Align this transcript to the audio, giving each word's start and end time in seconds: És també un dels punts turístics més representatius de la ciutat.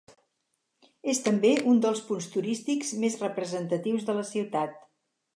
És 1.11 1.19
també 1.25 1.51
un 1.73 1.81
dels 1.85 2.01
punts 2.07 2.27
turístics 2.35 2.93
més 3.03 3.17
representatius 3.25 4.07
de 4.09 4.15
la 4.21 4.25
ciutat. 4.31 4.73